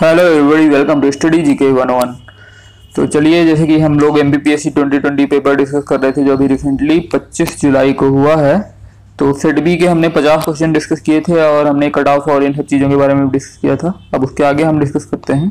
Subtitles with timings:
[0.00, 2.14] Hello everybody welcome to study G K one one
[2.96, 5.82] तो चलिए, जैसे कि हम लोग M B P S C twenty twenty paper discuss
[5.88, 8.58] कर रहे थे जो अभी रिसेंटली 25 जुलाई को हुआ है।
[9.18, 12.44] तो सेट बी के हमने 50 क्वेश्चन डिस्कस किए थे और हमने कट ऑफ़ और
[12.44, 15.32] इन सब चीज़ों के बारे में डिस्कस किया था। अब उसके आगे हम डिस्कस करते
[15.32, 15.50] हैं।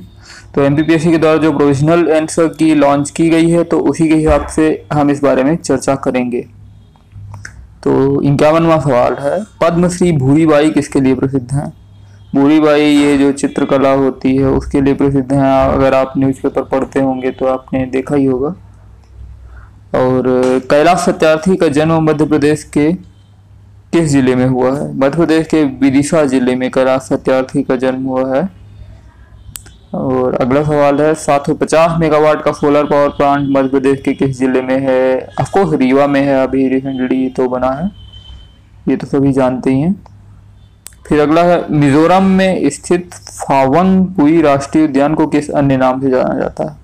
[0.56, 4.16] तो एम के द्वारा जो प्रोविजनल आंसर की लॉन्च की गई है तो उसी के
[4.16, 6.42] हिसाब से हम इस बारे में चर्चा करेंगे।
[7.84, 11.72] तो इक्यावनवा सवाल है, पद्मश्री भूरीबाई किसके लिए प्रसिद्ध है?
[12.36, 17.32] भूरीबाई ये जो चित्रकला होती है, उसके लिए प्रसिद्ध है। अगर आप न्यूज़पेपर पढ़ते होंगे
[17.32, 18.56] तो आपने देखा ही होगा।
[19.96, 20.24] और
[20.70, 22.92] कैलाश सत्यार्थी का जन्म मध्य प्रदेश के
[23.93, 24.93] किस ज़िले में हुआ है?
[24.96, 28.48] मध्य प्रदेश के विदिशा ज़िले में कैलाश सत्यार्थी का जन्म हुआ है।
[29.96, 34.14] और अगला सवाल है, सात सौ पचास मेगावाट का solar power plant Madhya Pradesh के
[34.14, 35.20] किस ज़िले में है?
[35.39, 37.89] अफकोर्स रीवा में है, अभी रिसेंटली तो बना है।
[38.89, 39.95] ये तो सभी जानते ही हैं।
[41.09, 46.09] फिर अगला है, मिजोरम में स्थित फावंग पुई राष्ट्रीय उद्यान को किस अन्य नाम से
[46.09, 46.78] जाना जाता है?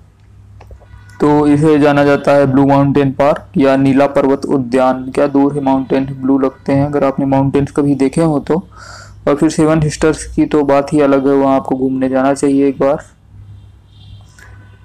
[1.20, 5.60] तो इसे जाना जाता है ब्लू माउंटेन पार्क या नीला पर्वत उद्यान। क्या दूर है
[5.60, 6.86] माउंटेन ब्लू लगते हैं?
[6.86, 8.68] अगर आपने माउंटेन्स कभी देखे हो तो।
[9.28, 12.68] और फिर सेवन सिस्टर्स की तो बात ही अलग है, वहाँ आपको घूमने जाना चाहिए
[12.68, 12.96] एक बार।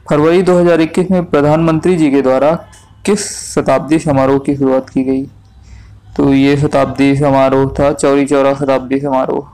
[0.10, 2.52] फरवरी 2021 में प्रधानमंत्री जी के द्वारा
[3.06, 5.26] किस शताब्दी समारोह की शुरुआत की गई?
[6.16, 9.48] तो ये शताब्दी समारोह था, चौरी चौरा शताब्दी समारोह।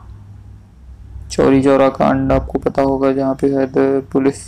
[1.32, 3.74] चौरी चौरा कांड आपको पता होगा, जहाँ पे शायद
[4.14, 4.42] पुलिस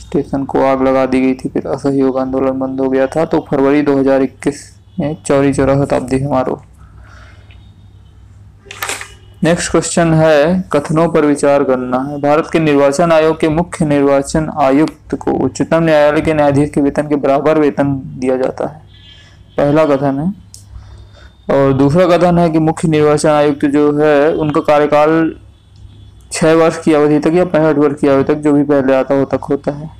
[0.00, 3.44] स्टेशन को आग लगा दी गई थी, फिर असहयोग आंदोलन बंद हो गया था तो
[3.50, 4.62] फरवरी 2021
[5.00, 6.62] में चौरी चौरा शताब्दी समारोह।
[9.44, 14.50] नेक्स्ट क्वेश्चन है, कथनों पर विचार करना है। भारत के निर्वाचन आयोग के मुख्य निर्वाचन
[14.60, 18.80] आयुक्त को उच्चतम न्यायालय के न्यायाधीश के वेतन के बराबर वेतन दिया जाता है।
[19.56, 20.32] पहला कथन है
[21.50, 25.34] और दूसरा कथन है कि मुख्य निर्वाचन आयुक्त जो है, उनका कार्यकाल
[26.32, 29.14] छः वर्ष की अवधि तक या पैंसठ वर्ष की अवधि तक जो भी पहले आता
[29.14, 29.90] हो, तक होता है।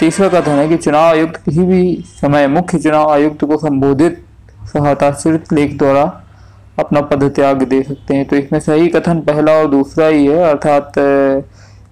[0.00, 4.24] तीसरा कथन है कि चुनाव आयुक्त किसी भी समय मुख्य चुनाव आयुक्त को संबोधित,
[4.64, 6.22] सहायताश्रित लेख द्वारा
[6.78, 10.50] अपना पद त्याग दे सकते हैं। तो इसमें सही कथन पहला और दूसरा ही है,
[10.50, 10.92] अर्थात,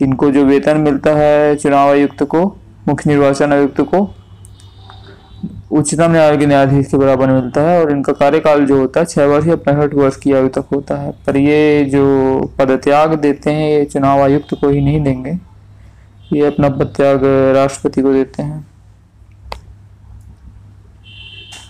[0.03, 2.57] इनको जो वेतन मिलता है चुनाव आयुक्त को,
[2.89, 4.15] मुख्य निर्वाचन आयुक्त को
[5.71, 9.25] उच्चतम न्यायालय के न्यायाधीश के बराबर मिलता है और इनका कार्यकाल जो होता है, छह
[9.25, 13.51] वर्ष या पैंसठ वर्ष की आयु तक होता है। पर ये जो पद त्याग देते
[13.51, 15.39] हैं, ये चुनाव आयुक्त को ही नहीं देंगे।
[16.33, 17.21] ये अपना पद त्याग
[17.57, 18.67] राष्ट्रपति को देते हैं।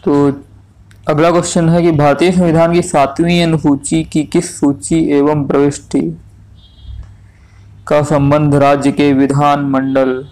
[0.04, 0.42] तो
[1.08, 6.00] अगला क्वेश्चन है कि भारतीय संविधान की सातवीं अनुसूची की किस सूची एवं प्रविष्टि
[7.88, 10.26] का संबंध राज्य के विधान मंडल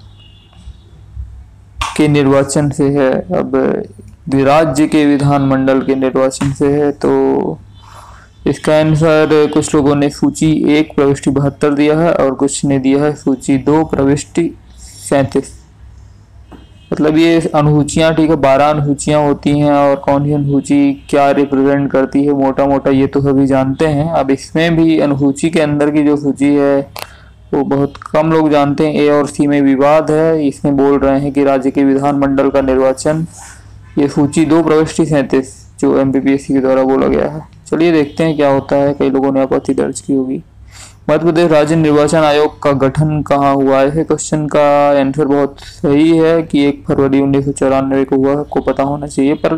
[1.98, 3.56] के निर्वाचन से है। अब
[4.44, 7.59] राज्य के विधानमंडल के निर्वाचन से है तो
[8.47, 13.03] इसका आंसर कुछ लोगों ने सूची एक प्रविष्टि बहत्तर दिया है और कुछ ने दिया
[13.04, 15.56] है सूची दो प्रविष्टि सैंतीस।
[16.92, 21.91] मतलब ये अनुसूचियाँ, ठीक है, बारह अनुसूचियाँ होती हैं और कौन सी अनुसूची क्या रिप्रेजेंट
[21.92, 25.91] करती है मोटा मोटा ये तो सभी जानते हैं। अब इसमें भी अनुसूची के अंदर
[25.91, 26.80] की जो सूची है
[27.54, 31.20] वो बहुत कम लोग जानते हैं, ए और सी में विवाद है। इसमें बोल रहे
[31.20, 33.26] हैं कि राज्य के विधानमंडल का निर्वाचन,
[33.98, 38.36] ये सूची दो प्रविष्टि सैंतीस, जो एम के द्वारा बोला गया है। चलिए देखते हैं
[38.36, 40.42] क्या होता है। कई लोगों ने आपत्ति दर्ज की होगी।
[41.10, 44.04] मध्य प्रदेश राज्य निर्वाचन आयोग का गठन कहाँ हुआ है?
[44.04, 44.65] क्वेश्चन का
[45.00, 49.06] आंसर बहुत सही है कि एक फरवरी उन्नीस सौ चौरानवे को हुआ को पता होना
[49.06, 49.54] चाहिए, पर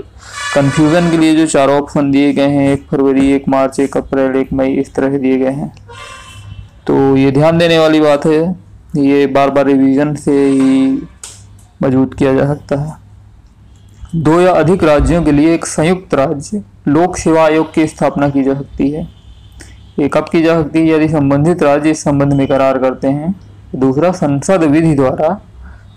[0.54, 4.36] कंफ्यूजन के लिए जो चार ऑप्शन दिए गए हैं, एक फरवरी, एक मार्च, एक अप्रैल,
[4.36, 5.72] एक मई, इस तरह से दिए गए हैं।
[6.86, 8.40] तो ये ध्यान देने वाली बात है,
[8.96, 10.90] ये बार बार रिवीजन से ही
[11.82, 12.98] मज़बूत किया जा सकता है।
[14.14, 18.42] दो या अधिक राज्यों के लिए एक संयुक्त राज्य, लोक सेवा आयोग की स्थापना की
[18.42, 19.02] जा सकती है।
[19.98, 20.86] ये कब की जा सकती है?
[20.86, 23.34] यदि संबंधित राज्य इस संबंध में करार करते हैं,
[23.76, 25.40] दूसरा संसद विधि द्वारा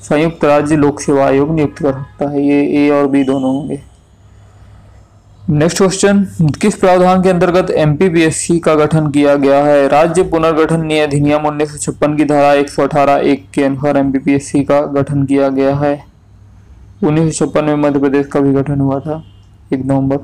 [0.02, 3.82] संयुक्त राज्य लोक सेवा आयोग नियुक्त कर सकता है। ये ए और बी दोनों होंगे।
[5.50, 6.28] नेक्स्ट क्वेश्चन
[6.62, 9.88] किस प्रावधान के अंतर्गत एमपीपीएससी का गठन किया गया है?
[9.88, 14.64] राज्य पुनर्गठन अधिनियम उन्नीस सौ छप्पन की धारा एक सौ अठारह एक के अनुसार एमपीपीएससी
[14.64, 16.06] का गठन किया गया है।
[17.04, 19.24] उन्नीस में मध्य प्रदेश का भी गठन हुआ था,
[19.74, 20.18] एक नवंबर।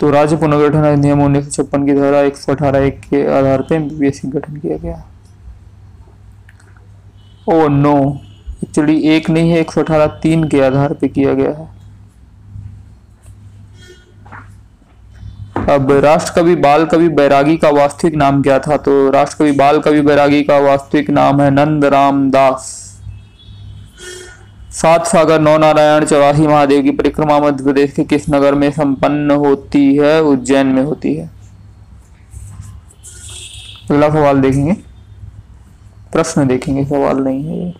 [0.00, 3.62] तो राज्य पुनर्गठन अधिनियम उन्नीस सौ छप्पन की धारा एक सौ अठारह एक के आधार
[3.62, 5.04] पर एमबीबीएस गठन किया गया।
[7.48, 8.18] ओ, नो।
[8.64, 11.73] एक्चुअली एक नहीं है, एक सौ अठारह तीन के आधार पे किया गया है।
[15.70, 18.76] अब राष्ट्रकवि बाल कवि बैरागी का वास्तविक नाम क्या था?
[18.76, 22.62] तो राष्ट्रकवि बाल कवि बैरागी का वास्तविक नाम है नंद राम दास।
[24.70, 29.30] सात सागर, नौ नारायण, चौरासी महादेव की परिक्रमा मध्य प्रदेश के किस नगर में संपन्न
[29.30, 30.22] होती है?
[30.22, 31.30] उज्जैन में होती है।
[33.90, 34.72] अगला सवाल देखेंगे।
[36.12, 37.74] प्रश्न देखेंगे, सवाल नहीं है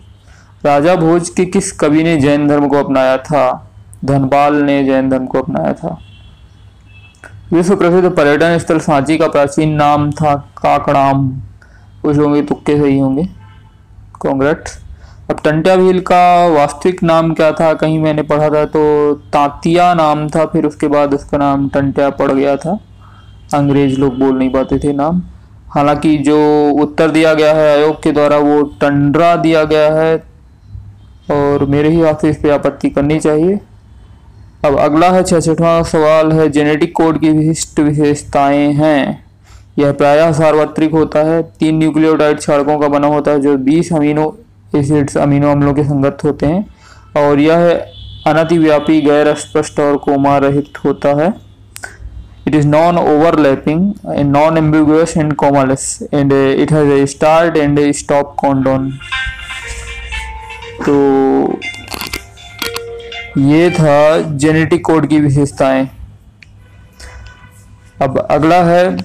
[0.65, 3.71] राजा भोज के किस कवि ने जैन धर्म को अपनाया था?
[4.05, 5.99] धनपाल ने जैन धर्म को अपनाया था।
[7.53, 11.27] विश्व प्रसिद्ध पर्यटन स्थल सांची का प्राचीन नाम था काकड़ाम
[12.01, 13.27] कुछ होंगे तुक्के सही होंगे।
[14.19, 14.77] कॉन्ग्रेट्स
[15.29, 17.73] अब टंटिया भील का वास्तविक नाम क्या था?
[17.73, 22.31] कहीं मैंने पढ़ा था तो तांतिया नाम था, फिर उसके बाद उसका नाम टंटिया पड़
[22.31, 22.77] गया था।
[23.53, 25.21] अंग्रेज़ लोग बोल नहीं पाते थे नाम।
[25.69, 26.37] हालाँकि जो
[26.81, 30.15] उत्तर दिया गया है आयोग के द्वारा, वो टंड्रा दिया गया है।
[31.31, 33.59] और मेरे ही हाथ से इस पर आपत्ति करनी चाहिए।
[34.65, 39.25] अब अगला है छठवा सवाल है जेनेटिक कोड की विशिष्ट विशेषताएँ हैं।
[39.79, 44.37] यह प्रायः सार्वत्रिक होता है तीन न्यूक्लियोटाइड क्षारकों का बना होता है जो 20 अमीनो
[44.75, 46.65] एसिड्स अमीनो अम्लों के संगत होते हैं
[47.17, 47.69] और यह
[48.27, 51.33] अनतिव्यापी गैर स्पष्ट और कोमा रहित होता है।
[52.47, 58.35] Is non-overlapping and non-ambiguous and commaless and uh, it has a start and a stop
[58.41, 58.91] codon
[60.85, 60.95] तो
[63.37, 65.89] ये था जेनेटिक कोड की विशेषताएँ।
[68.01, 68.97] अब अगला है,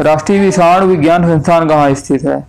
[0.00, 2.40] राष्ट्रीय विषाणु विज्ञान संस्थान कहाँ स्थित है?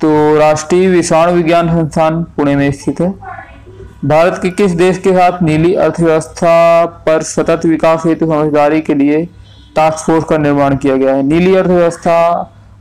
[0.00, 3.14] तो राष्ट्रीय विषाणु विज्ञान संस्थान पुणे में स्थित है।
[4.04, 9.24] भारत के किस देश के साथ नीली अर्थव्यवस्था पर सतत विकास हेतु समझदारी के लिए
[9.76, 11.22] टास्क फोर्स का निर्माण किया गया है?
[11.22, 12.30] नीली अर्थव्यवस्था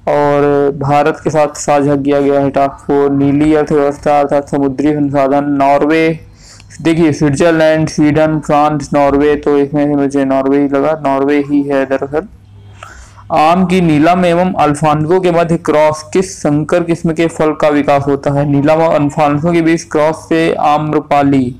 [0.07, 5.43] और भारत के साथ साझा किया गया है टास्क फोर्स नीली अर्थव्यवस्था अर्थात समुद्री संसाधन,
[5.43, 6.32] नॉर्वे।
[6.81, 11.85] देखिए, स्विट्जरलैंड, स्वीडन, फ्रांस, नॉर्वे तो इसमें से मुझे नॉर्वे ही लगा। नॉर्वे ही है
[11.85, 12.27] दरअसल।
[13.31, 18.05] आम की नीलम एवं अल्फांसो के मध्य क्रॉस किस संकर किस्म के फल का विकास
[18.07, 18.45] होता है?
[18.45, 21.55] नीलम और अल्फांसो के बीच क्रॉस से आम्रपाली।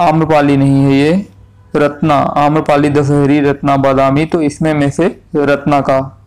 [0.00, 1.28] आम्रपाली नहीं है ये।
[1.76, 6.21] रत्ना। आम्रपाली दशहरी रत्ना बादामी तो इसमें में से रत्ना का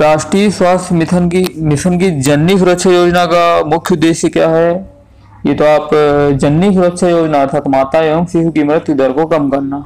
[0.00, 4.72] राष्ट्रीय स्वास्थ्य मिशन की मिशन की जननी सुरक्षा योजना का मुख्य उद्देश्य क्या है?
[5.46, 5.90] ये तो आप
[6.40, 9.76] जननी सुरक्षा योजना अर्थात माता एवं शिशु की मृत्यु दर को कम करना।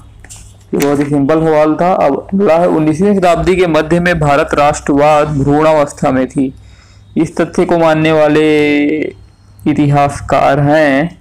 [0.74, 4.54] ये बहुत ही सिंपल सवाल था। अब अगला है, उन्नीसवीं शताब्दी के मध्य में भारत
[4.54, 6.52] राष्ट्रवाद भ्रूणावस्था में थी।
[7.16, 8.48] इस तथ्य को मानने वाले
[9.68, 11.18] इतिहासकार हैं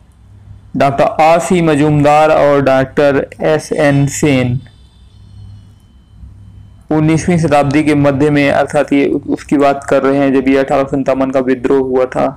[0.78, 4.60] डॉक्टर आर सी मजूमदार और डॉक्टर एस एन सेन।
[6.90, 11.32] उन्नीसवीं शताब्दी के मध्य में, अर्थात ये उसकी बात कर रहे हैं, जब ये अठारह
[11.32, 12.28] का विद्रोह हुआ था,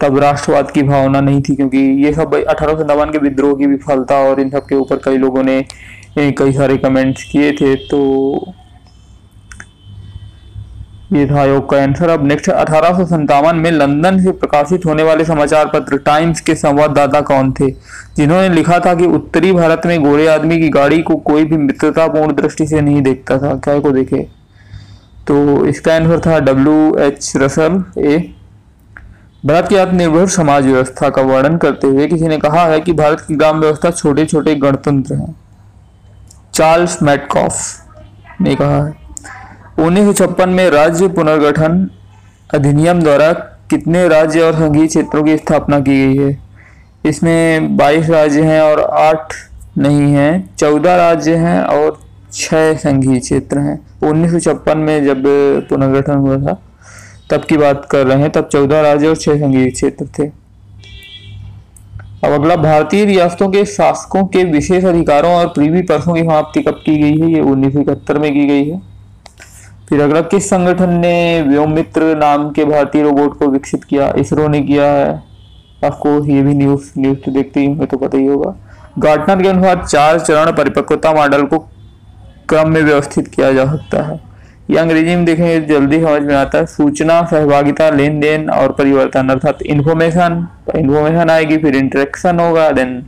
[0.00, 4.40] तब राष्ट्रवाद की भावना नहीं थी, क्योंकि ये सब अठारह के विद्रोह की विफलता और
[4.40, 5.64] इन सब के ऊपर कई लोगों ने
[6.18, 7.98] कई सारे कमेंट्स किए थे तो
[11.12, 15.66] ये था आयोग का आंसर अब नेक्स्ट अठारह में लंदन से प्रकाशित होने वाले समाचार
[15.66, 17.70] पत्र टाइम्स के संवाददाता कौन थे?
[18.16, 22.34] जिन्होंने लिखा था कि उत्तरी भारत में गोरे आदमी की गाड़ी को कोई भी मित्रतापूर्ण
[22.34, 24.22] दृष्टि से नहीं देखता था। क्या को देखे?
[25.26, 28.34] तो इसका आंसर था डब्ल्यू एच रसल ए
[29.46, 33.20] भारत की आत्मनिर्भर समाज व्यवस्था का वर्णन करते हुए किसी ने कहा है कि भारत
[33.20, 35.34] की ग्राम व्यवस्था छोटे छोटे गणतंत्र है।
[36.54, 37.60] चार्ल्स मैटकॉफ
[38.40, 39.01] ने कहा है।
[39.82, 41.90] उन्नीस सौ छप्पन में राज्य पुनर्गठन
[42.54, 43.32] अधिनियम द्वारा
[43.70, 46.38] कितने राज्य और संघीय क्षेत्रों की स्थापना की गई है?
[47.06, 49.32] इसमें 22 राज्य हैं और 8
[49.78, 52.00] नहीं हैं। 14 राज्य हैं और
[52.32, 55.22] 6 संघीय क्षेत्र हैं। उन्नीस सौ छप्पन में जब
[55.70, 56.62] पुनर्गठन हुआ था,
[57.30, 60.26] तब की बात कर रहे हैं, तब 14 राज्य और 6 संघीय क्षेत्र थे।
[62.24, 66.82] अब अगला, भारतीय रियासतों के शासकों के विशेष अधिकारों और प्रीवी परसों की समाप्ति कब
[66.86, 67.32] की गई है?
[67.32, 68.91] ये उन्नीस सौ इकहत्तर में की गई है।
[69.92, 74.08] फिर अगला, किस संगठन ने व्योमित्र नाम के भारतीय रोबोट को विकसित किया?
[74.18, 75.22] इसरो ने किया है।
[75.84, 78.54] आपको ये भी न्यूज़ न्यूज़ तो देखते ही होंगे तो पता ही होगा।
[78.98, 81.58] गार्टनर के अनुसार चार चरण परिपक्वता मॉडल को
[82.48, 84.20] क्रम में व्यवस्थित किया जा सकता है।
[84.70, 89.28] ये अंग्रेज़ी में देखेंगे, जल्दी समझ में आता है। सूचना, सहभागिता लेन देन और परिवर्तन,
[89.28, 90.46] अर्थात इन्फॉर्मेशन
[90.76, 93.02] इन्फॉर्मेशन आएगी, फिर इंटरेक्शन होगा देन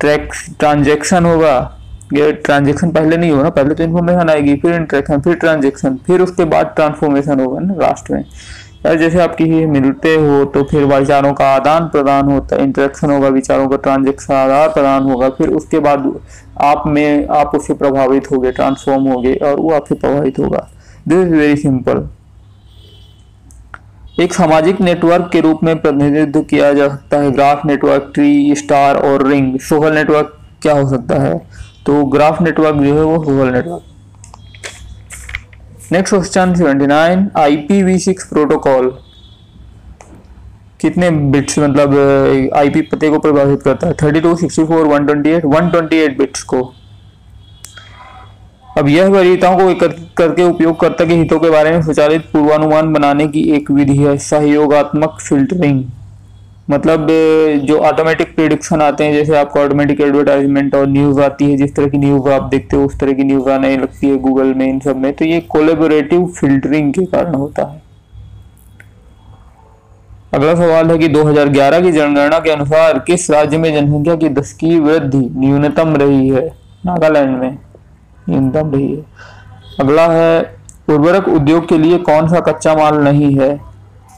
[0.00, 1.77] ट्रैक्स ट्रांजेक्शन होगा।
[2.14, 6.44] ये ट्रांजेक्शन पहले नहीं होगा पहले तो इन्फॉर्मेशन आएगी, फिर इंट्रैक्शन फिर ट्रांजेक्शन फिर उसके
[6.46, 8.24] बाद ट्रांसफॉर्मेशन होगा ना लास्ट में।
[8.86, 13.10] यार जैसे आप किसी मिलते हो तो फिर विचारों का आदान प्रदान होता है इंटरेक्शन
[13.10, 16.12] होगा, विचारों का ट्रांजेक्शन आदान प्रदान होगा, फिर उसके बाद
[16.62, 20.66] आप में, आप उससे प्रभावित होगे ट्रांसफॉर्म होगे और वो आपसे प्रभावित होगा।
[21.08, 22.08] दिस इज़ वेरी सिंपल
[24.20, 28.96] एक सामाजिक नेटवर्क के रूप में प्रतिनिधित्व किया जा सकता है। ग्राफ नेटवर्क ट्री स्टार
[28.98, 31.40] और रिंग सोशल नेटवर्क क्या हो सकता है?
[31.88, 33.82] तो ग्राफ नेटवर्क जो है वो Google network
[35.92, 38.90] next question seventy nine I P V six protocol
[40.80, 41.94] कितने बिट्स मतलब
[42.56, 43.92] आईपी पते को प्रभावित करता है?
[44.02, 46.62] Thirty two sixty four one twenty eight one twenty eight bits को।
[48.78, 53.28] अब यह वरीयताओं को एकत्रित करके उपयोगकर्ता के हितों के बारे में स्वचालित पूर्वानुमान बनाने
[53.28, 55.84] की एक विधि है, सहयोगात्मक फिल्टरिंग
[56.70, 57.06] मतलब
[57.64, 61.88] जो ऑटोमेटिक प्रिडिक्शन आते हैं, जैसे आपको ऑटोमेटिक एडवर्टाइजमेंट और न्यूज़ आती है, जिस तरह
[61.88, 64.80] की न्यूज़ आप देखते हो, उस तरह की न्यूज़ आने लगती है गूगल में, इन
[64.80, 67.82] सब में तो ये कोलेबोरेटिव फिल्टरिंग के कारण होता है।
[70.34, 74.52] अगला सवाल है कि 2011 की जनगणना के अनुसार किस राज्य में जनसंख्या की दस
[74.52, 76.46] की वृद्धि न्यूनतम रही है?
[76.86, 77.58] नागालैंड में
[78.28, 79.04] न्यूनतम रही है।
[79.80, 80.56] अगला है,
[80.88, 83.60] उर्वरक उद्योग के लिए कौन सा कच्चा माल नहीं है?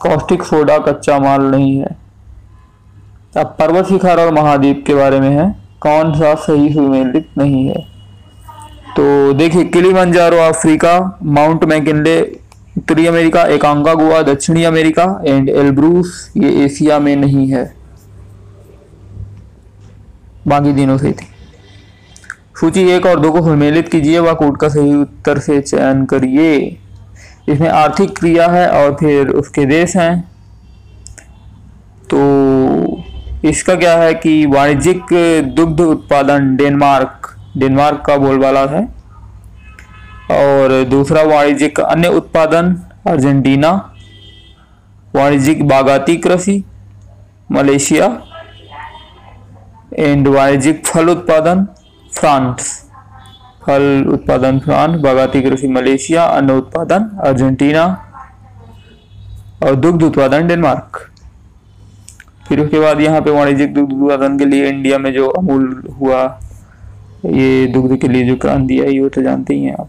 [0.01, 2.00] कॉस्टिक सोडा कच्चा माल नहीं है।
[3.37, 7.81] अब पर्वत शिखर और महाद्वीप के बारे में है। कौन सा सही सुमेलित नहीं है?
[8.97, 12.21] तो देखिए, किलीमंजारो अफ्रीका, माउंट मैकिनले
[12.79, 17.75] उत्तरी अमेरिका एकांका गोवा दक्षिणी अमेरिका एंड एल्ब्रूस ये एशिया में नहीं है।
[20.49, 21.27] बाकी दिनों से थी।
[22.61, 26.57] सूची एक और दो को सम्मिलित कीजिए व कोड का सही उत्तर से चयन करिए।
[27.49, 30.31] इसमें आर्थिक क्रिया है और फिर उसके देश हैं।
[32.05, 32.19] तो
[33.45, 35.05] इसका क्या है कि वाणिज्यिक
[35.57, 38.85] दुग्ध उत्पादन डेनमार्क डेनमार्क का बोलबाला है।
[40.31, 43.95] और दूसरा वाणिज्यिक अन्य उत्पादन, अर्जेंटीना।
[45.15, 46.65] वाणिज्यिक बागाती कृषि,
[47.53, 48.23] मलेशिया।
[49.99, 51.65] एंड वाणिज्यिक फल उत्पादन,
[52.15, 52.91] फ्रांस।
[53.67, 58.07] फल उत्पादन फ्रांस, बागाती कृषि मलेशिया। अन्न उत्पादन, अर्जेंटीना।
[59.63, 61.10] और दुग्ध उत्पादन, डेनमार्क।
[62.51, 66.23] फिर उसके बाद यहाँ पे वाणिज्यिक दुग्ध उत्पादन के लिए इंडिया में जो अमूल हुआ,
[67.27, 69.89] ये दुग्ध के लिए जो क्रांति आई, वो तो जानते ही हैं आप।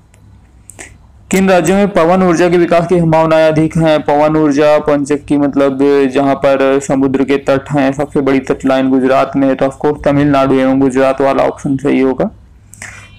[1.31, 3.99] किन राज्यों में पवन ऊर्जा के विकास की संभावनाएँ अधिक हैं?
[4.01, 5.79] पवन ऊर्जा, पंचक की मतलब
[6.13, 10.03] जहाँ पर समुद्र के तट हैं, सबसे बड़ी तट लाइन गुजरात में है तो ऑफकोर्स
[10.05, 12.29] तमिलनाडु एवं गुजरात वाला ऑप्शन सही होगा।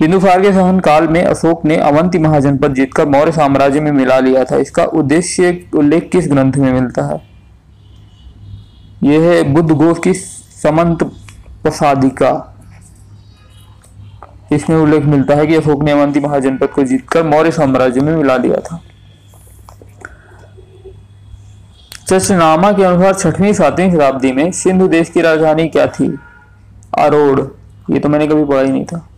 [0.00, 4.44] बिंदुसार के सहन काल में अशोक ने अवंती महाजनपद जीतकर मौर्य साम्राज्य में मिला लिया
[4.44, 7.31] था। इसका उद्देश्य उल्लेख किस ग्रंथ में मिलता है?
[9.04, 10.14] यह है बुद्ध घोष की
[10.62, 11.02] समंत
[11.62, 12.48] प्रसादिका।
[14.52, 18.38] इसमें उल्लेख मिलता है कि अशोक ने अवंती महाजनपद को जीतकर मौर्य साम्राज्य में मिला
[18.38, 18.80] दिया था।
[22.08, 26.18] चचनामा के अनुसार छठवीं, सातवीं शताब्दी में सिंधु देश की राजधानी क्या थी?
[26.98, 27.40] अरोड़
[27.92, 29.08] ये तो मैंने कभी पढ़ा ही नहीं था।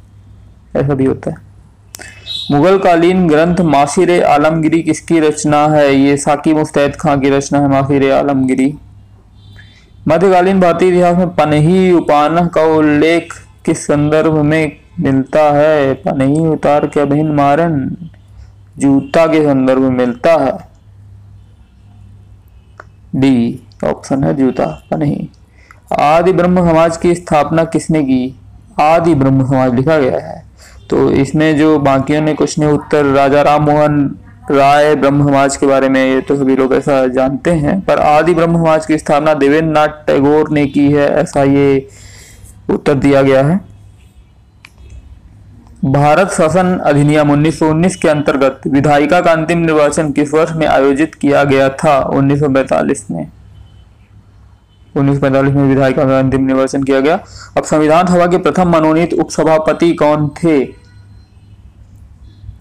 [0.77, 1.37] ऐसा भी होता है।
[2.51, 5.95] मुगल कालीन ग्रंथ मासिर आलमगिरी किसकी रचना है?
[5.95, 8.75] ये साकी मुस्तैद खां की रचना है, मासिर आलमगिरी।
[10.09, 13.35] मध्यकालीन भारतीय इतिहास में पनही उपान का उल्लेख
[13.67, 16.03] किस संदर्भ में मिलता है?
[16.09, 17.97] नहीं उतार के अभिन मारन
[18.79, 20.53] जूता के संदर्भ में मिलता है।
[23.17, 25.27] डी, ऑप्शन है जूता नहीं
[25.93, 28.35] आदि ब्रह्म समाज की स्थापना किसने की?
[28.81, 30.43] आदि ब्रह्म समाज लिखा गया है।
[30.91, 34.15] तो इसमें जो बाकियों ने कुछ ने उत्तर, राजा राम मोहन
[34.51, 38.35] राय ब्रह्म समाज के बारे में ये तो सभी लोग ऐसा जानते हैं, पर आदि
[38.35, 41.89] ब्रह्म समाज की स्थापना देवेंद्र नाथ टैगोर ने की है, ऐसा ये
[42.71, 43.61] उत्तर दिया गया है।
[45.85, 51.45] भारत शासन अधिनियम 1919 के अंतर्गत विधायिका का अंतिम निर्वाचन किस वर्ष में आयोजित किया
[51.45, 51.99] गया था?
[52.01, 53.27] 1945 में।
[54.95, 57.19] 1945 में विधायिका का अंतिम निर्वाचन किया गया।
[57.57, 60.61] अब संविधान सभा के प्रथम मनोनीत उपसभापति कौन थे?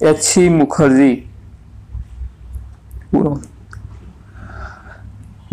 [0.03, 1.13] H C Mukherjee.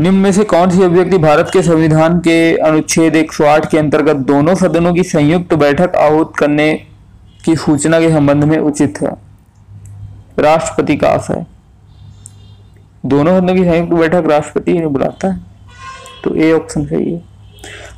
[0.01, 4.55] निम्न में से कौन सी अभिव्यक्ति भारत के संविधान के अनुच्छेद 108 के अंतर्गत दोनों
[4.55, 6.73] सदनों की संयुक्त बैठक आहूत करने
[7.45, 9.13] की सूचना के संबंध में उचित है?
[10.39, 11.45] राष्ट्रपति का आशय।
[13.07, 15.41] दोनों सदनों की संयुक्त बैठक राष्ट्रपति ने बुलाता है
[16.25, 17.23] तो ए ऑप्शन सही है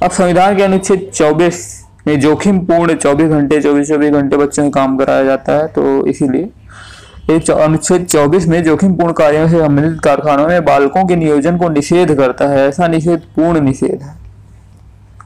[0.02, 1.60] अब संविधान के अनुच्छेद 24
[2.06, 6.06] में जोखिम पूर्ण 24 घंटे 24 चौबीस घंटे बच्चों से काम कराया जाता है तो
[6.06, 6.50] इसीलिए
[7.22, 12.14] अनुच्छेद 24 में जोखिम पूर्ण कार्यों से संबंधित कारखानों में बालकों के नियोजन को निषेध
[12.14, 14.14] करता है। ऐसा निषेध पूर्ण निषेध है।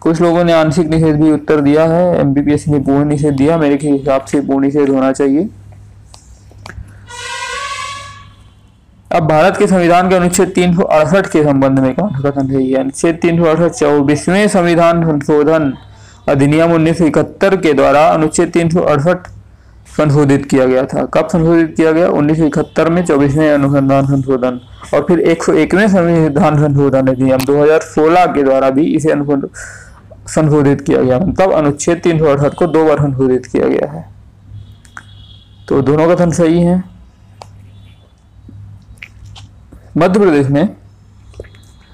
[0.01, 3.79] कुछ लोगों ने आंशिक निषेध भी उत्तर दिया है। एमबीपीएस ने पूर्ण निषेध दिया। मेरे
[3.83, 5.49] हिसाब से पूर्ण निषेध होना चाहिए।
[9.11, 12.73] अब भारत के संविधान के अनुच्छेद तीन सौ अड़सठ के संबंध में कौन कथन है
[12.75, 15.73] अनुच्छेद तीन सौ अड़सठ चौबीसवें संविधान संशोधन
[16.29, 19.29] अधिनियम उन्नीस सौ इकहत्तर के द्वारा अनुच्छेद तीन सौ अड़सठ
[19.97, 22.09] संशोधित किया गया था। कब संशोधित किया गया?
[22.11, 24.61] उन्नीस सौ इकहत्तर में चौबीसवें अनुसंधान संशोधन।
[24.95, 29.15] और फिर एक सौ एकवें संविधान संशोधन अधिनियम 2016 के द्वारा भी इसे
[30.29, 34.05] संशोधित किया गया। मतलब अनुच्छेद तीन सौ अड़सठ को दो बार संशोधित किया गया है।
[35.69, 36.83] तो दोनों कथन सही है।
[39.99, 40.69] मध्य प्रदेश में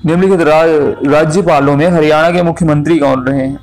[0.06, 0.40] निम्नलिखित
[1.12, 3.59] राज्यपालों में हरियाणा के मुख्यमंत्री कौन रहे हैं?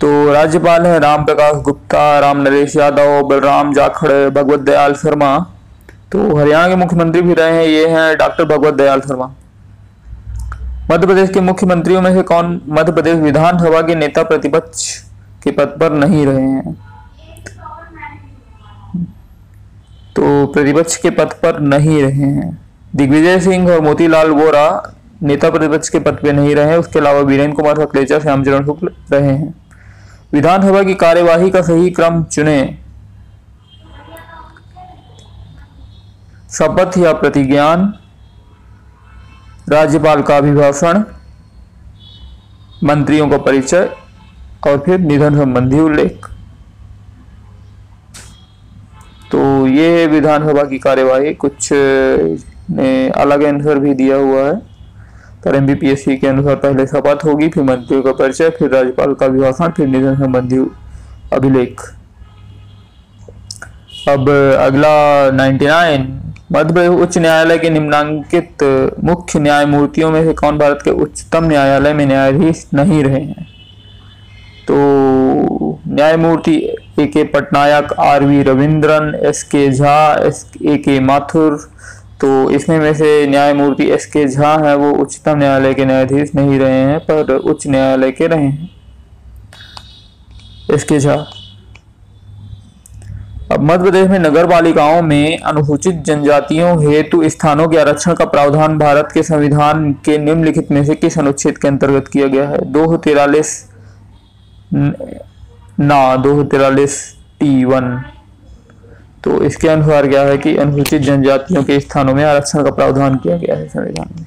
[0.00, 5.38] तो राज्यपाल है राम प्रकाश गुप्ता, राम नरेश यादव, बलराम जाखड़, भगवत दयाल शर्मा।
[6.12, 9.26] तो हरियाणा के मुख्यमंत्री भी रहे हैं, ये हैं डॉक्टर भगवत दयाल शर्मा।
[10.90, 14.98] मध्य प्रदेश के मुख्यमंत्रियों में से कौन मध्य प्रदेश विधानसभा के नेता प्रतिपक्ष
[15.44, 16.74] के पद पर नहीं रहे हैं?
[20.16, 22.58] तो प्रतिपक्ष के पद पर नहीं रहे हैं।
[22.96, 27.56] दिग्विजय सिंह और मोतीलाल वोरा नेता प्रतिपक्ष के पद पर नहीं रहे उसके अलावा वीरेंद्र
[27.56, 29.63] कुमार सखलेचा श्यामचरण शुक्ल रहे हैं।
[30.34, 32.78] विधानसभा की कार्यवाही का सही क्रम चुने।
[36.50, 37.94] शपथ या प्रतिज्ञान।
[39.68, 41.02] राज्यपाल का अभिभाषण।
[42.84, 43.96] मंत्रियों का परिचय।
[44.66, 46.26] और फिर निधन संबंधी उल्लेख।
[49.30, 51.68] तो ये विधानसभा की कार्यवाही कुछ
[52.70, 54.73] ने अलग आंसर भी दिया हुआ है।
[55.44, 59.70] पर एमबीपीएससी के अनुसार पहले शपथ होगी, फिर मंत्रियों का परिचय, फिर राज्यपाल का अभिभाषण
[59.70, 60.58] फिर निधन संबंधी
[61.32, 61.80] अभिलेख।
[64.08, 64.28] अब
[64.60, 66.06] अगला 99
[66.52, 68.62] मध्य प्रदेश उच्च न्यायालय के निम्नांकित
[69.04, 73.46] मुख्य न्यायमूर्तियों में से कौन भारत के उच्चतम न्यायालय में न्यायाधीश नहीं रहे हैं?
[74.68, 74.74] तो
[75.88, 76.54] न्यायमूर्ति
[77.00, 81.58] A K Patnaik, R V Ravindran, S K Jha, S ए के माथुर
[82.24, 86.58] तो इसमें में से न्यायमूर्ति एस के झा है, वो उच्चतम न्यायालय के न्यायाधीश नहीं
[86.58, 88.70] रहे हैं, पर उच्च न्यायालय के रहे हैं।
[90.74, 91.14] S K Jha.
[93.52, 98.78] अब मध्य प्रदेश में नगर पालिकाओं में अनुसूचित जनजातियों हेतु स्थानों के आरक्षण का प्रावधान
[98.78, 102.58] भारत के संविधान के निम्नलिखित में से किस अनुच्छेद के अंतर्गत किया गया है?
[102.72, 103.70] दो तिरालीस
[104.74, 108.04] ना, दो तिरालीस टी वन।
[109.24, 113.36] तो इसके अनुसार क्या है कि अनुसूचित जनजातियों के स्थानों में आरक्षण का प्रावधान किया
[113.36, 114.26] गया है संविधान में।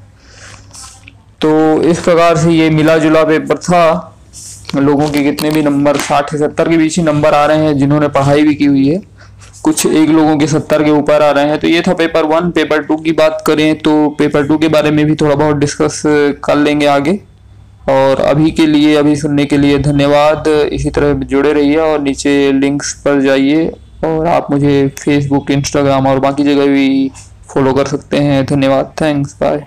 [1.42, 4.14] तो इस प्रकार से ये मिला जुला पेपर था।
[4.76, 7.78] लोगों के कितने भी नंबर, साठ से सत्तर के बीच ही नंबर आ रहे हैं,
[7.78, 9.02] जिन्होंने पढ़ाई भी की हुई है,
[9.64, 12.52] कुछ एक लोगों के सत्तर के ऊपर आ रहे हैं। तो ये था पेपर वन।
[12.52, 16.02] पेपर टू की बात करें तो पेपर टू के बारे में भी थोड़ा बहुत डिस्कस
[16.44, 17.20] कर लेंगे आगे।
[17.90, 22.52] और अभी के लिए, अभी सुनने के लिए धन्यवाद। इसी तरह जुड़े रहिए और नीचे
[22.54, 23.72] लिंक्स पर जाइए।
[24.06, 27.12] और आप मुझे फेसबुक इंस्टाग्राम और बाकी जगह भी
[27.50, 29.66] फॉलो कर सकते हैं। धन्यवाद। Thanks bye